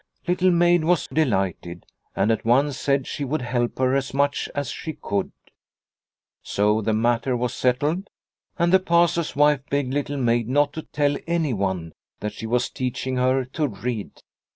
Little 0.27 0.49
Maid 0.49 0.83
was 0.83 1.05
delighted, 1.13 1.85
and 2.15 2.31
at 2.31 2.43
once 2.43 2.75
said 2.75 3.05
she 3.05 3.23
would 3.23 3.43
help 3.43 3.77
her 3.77 3.93
as 3.93 4.15
much 4.15 4.49
as 4.55 4.71
she 4.71 4.93
could. 4.93 5.31
So 6.41 6.81
the 6.81 6.91
matter 6.91 7.37
was 7.37 7.53
settled, 7.53 8.09
and 8.57 8.73
the 8.73 8.79
Pastor's 8.79 9.35
wife 9.35 9.61
begged 9.69 9.93
Little 9.93 10.17
Maid 10.17 10.49
not 10.49 10.73
to 10.73 10.81
tell 10.81 11.17
anyone 11.27 11.93
that 12.19 12.33
she 12.33 12.47
was 12.47 12.71
teaching 12.71 13.17
her 13.17 13.45
to 13.45 13.67
read. 13.67 14.23